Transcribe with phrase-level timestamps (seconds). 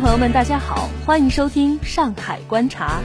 [0.00, 3.00] 朋友们，大家好，欢迎收听《上海观察》。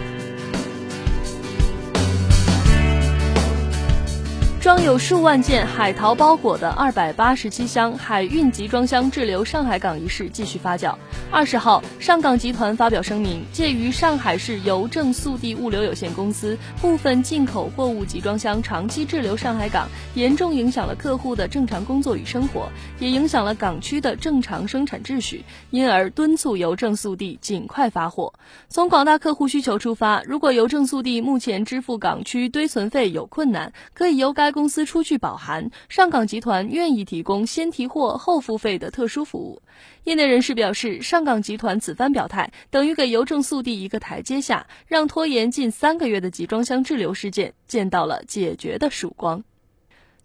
[4.61, 10.93] 装有数万件海淘包裹的二百八十七箱海运集装箱滞留上海港一事继续发酵。
[11.31, 22.69] 二十号，上港集团发表声明，鉴于上海市邮政速递物流有限公司部分进口货物集装箱长期滞留上海港，严重影响了客户的正常工作与生活，
[22.99, 28.31] 也影响了港区的正常生产秩序，因而敦促邮政速递尽快发货。
[28.69, 39.61] 从广大客户需求出发，如果邮政速递目前支付港区堆存费有困难，可以由该公司出具保函，上港集团愿意提供先提货后付费的特殊服务。
[40.03, 49.43] 业内人士表示，上港集团此番表态，等于给邮政速递一个台阶下，让拖延近三个月的集装箱滞留事件见到了解决的曙光。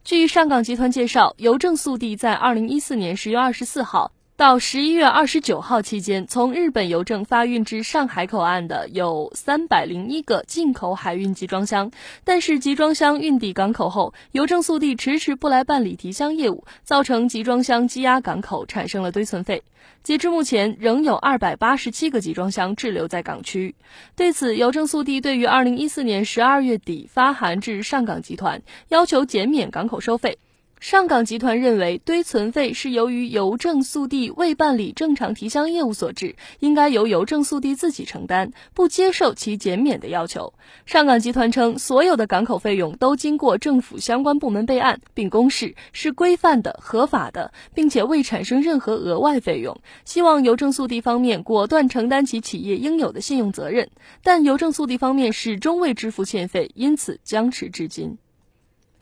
[0.05, 4.13] 据上港集团介绍，邮政速递在二零一四年十月二十四号。
[4.37, 11.91] 到十一月二十九号期间，从日本邮政发运至上海口岸的有三百零一个进口海运集装箱，
[12.23, 19.63] 但是集装箱运抵港口后，邮政速递迟迟不来办理提箱业务，造成集装箱积压港口，产生了堆存费。
[20.03, 23.75] 截至目前，仍有二百八十七个集装箱滞留在港区。
[24.15, 30.37] 对此，邮政速递对于二零一四年十二月底发函至上港集团，要求减免港口收费。
[30.79, 40.53] 上港集团认为堆存费是由于邮政速递未办理正常提箱业务所致，应该由邮政速递自己承担，不接受其减免的要求。
[40.85, 49.77] 上港集团称，所有的港口费用都经过政府相关部门备案并公示，是规范的、合法的，并且未产生任何额外费用。
[50.05, 53.89] 希望邮政速递方面果断承担起企业应有的信用责任，
[54.23, 58.19] 但邮政速递方面始终未支付欠费，因此僵持至今。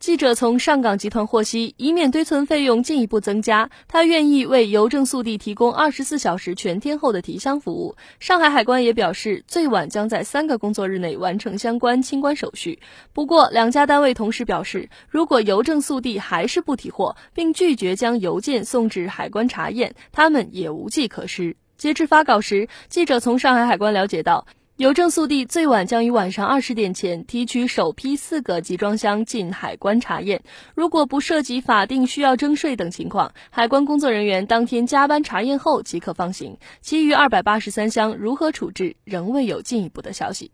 [0.05, 7.97] 记者从上港集团获悉，以免堆存费用进一步增加，他愿意为邮政速递提供二十四小时全天候的提箱服务。
[8.21, 12.79] 上海海关也表示，最晚将在三个工作日内完成相关清关手续。
[13.15, 21.57] 不过，两家单位同时表示，如果邮政速递还是不提货，并拒绝将邮件送至海关查验，他们也无计可施。
[21.79, 24.47] 截至发稿时，记者从上海海关了解到。
[24.77, 30.43] 邮政速递最晚将于晚上二十点前提取首批四个集装箱进海关查验，
[30.75, 36.59] 如果不涉及法定需要征税等情况，海关工作人员当天加班查验后即可放行。
[36.81, 40.51] 其余二百八十三箱如何处置，仍未有进一步的消息。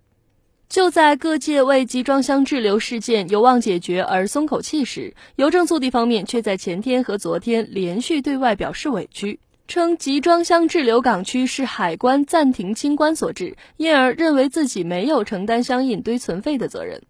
[0.68, 9.40] 就在各界为集装箱滞留事件有望解决而松口气时，邮政速递方面却在前天和昨天连续对外表示委屈。
[9.70, 17.00] 称集装箱滞留港区是海关暂停清关所致，因而认为自己没有承担相应堆存费的责任。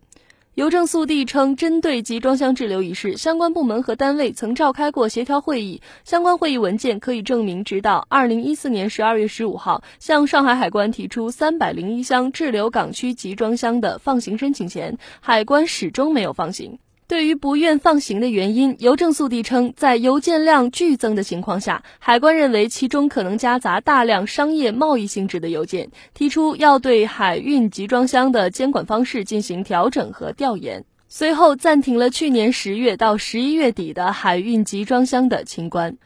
[0.57, 16.79] 邮政速递称，针对集装箱滞留一事，相关部门和单位曾召开过协调会议，相关会议文件可以证明，直到二零一四年十二月十五号向上海海关提出三百零一箱滞留港区集装箱的放行申请前，海关始终没有放行。
[17.11, 30.85] 对于不愿放行的原因，邮政速递称，在邮件量剧增的情况下，海关认为其中可能夹杂大量商业贸易性质的邮件，提出要对海运集装箱的监管方式进行调整和调研。
[31.09, 35.99] 随后暂停了去年十月到十一月底的海运集装箱的清关。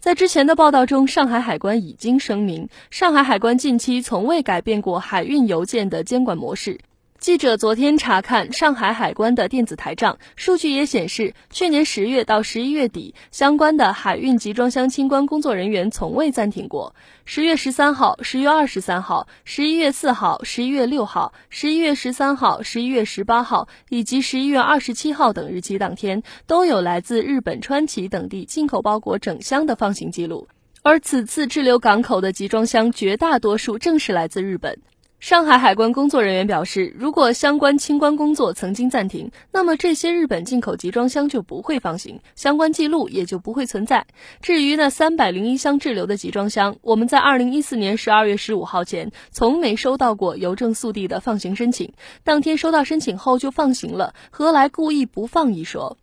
[0.00, 6.80] 在之前的报道中，上海海关已经声明，上海海关近期从未改变过海运邮件的监管模式。
[7.18, 16.94] 记者昨天查看上海海关的电子台账，数据也显示，去年十月到十一月底，相关的海运集装箱清关工作人员从未暂停过。
[17.24, 30.46] 十月十三号、十月二十三号、十一月四号、十一月六号、十一月十三号、十一月十八号以及十一月二十七号等日期当天，都有来自日本川崎等地进口包裹整箱的放行记录。
[30.82, 34.78] 而此次滞留港口的集装箱，绝大多数正是来自日本。
[35.20, 44.06] 上海海关工作人员表示，如果相关清关工作曾经暂停，那么这些日本进口集装箱就不会放行，相关记录也就不会存在。
[44.40, 51.92] 至于那三百零一箱滞留的集装箱，我们在二零一四年十二月十五号前从没收到过邮政速递的放行申请，
[52.22, 55.98] 当天收到申请后就放行了，何来故意不放一说？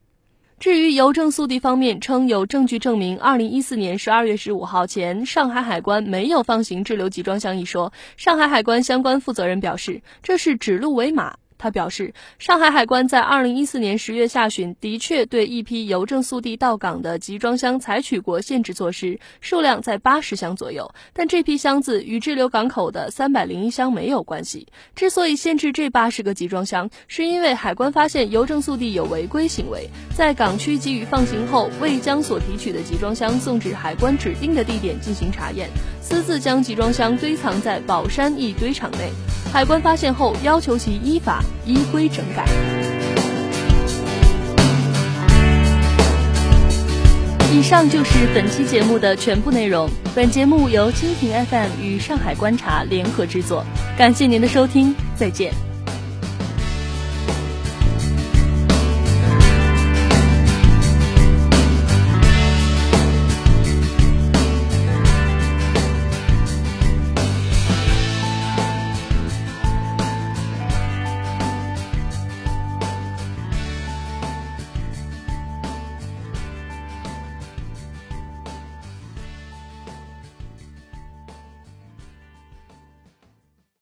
[0.57, 11.35] 至于邮政速递方面称有证据证明，二零一四年十二月十五号前上海海关没有放行滞留集装箱一说，上海海关相关负责人表示，这是指鹿为马。
[11.57, 24.67] 他表示，上海海关在二零一四年十月下旬的确对一批邮政速递到港的集装箱采取过限制措施，数量在八十箱左右，但这批箱子与滞留港口的三百零一箱没有关系。
[24.95, 35.69] 之所以限制这八十个集装箱，是因为海关发现邮政速递有违规行为，在港区给予放行后，未将所提取的集装箱送至海关指定的地点进行查验，
[36.01, 39.09] 私自将集装箱堆藏在宝山一堆场内。
[39.55, 42.45] 海关发现后，要求其依法依规整改。
[47.53, 49.89] 以上就是本期节目的全部内容。
[50.13, 53.63] 本节目由蜻蜓 FM 与上海观察联合制作，
[53.97, 55.53] 感谢您的收听，再见。